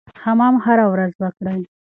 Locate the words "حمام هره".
0.23-0.85